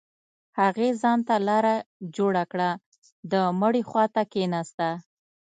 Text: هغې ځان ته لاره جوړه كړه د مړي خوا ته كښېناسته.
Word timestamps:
هغې 0.59 0.89
ځان 1.01 1.19
ته 1.27 1.35
لاره 1.47 1.75
جوړه 2.15 2.43
كړه 2.51 2.69
د 3.31 3.33
مړي 3.61 3.81
خوا 3.89 4.05
ته 4.15 4.21
كښېناسته. 4.31 4.89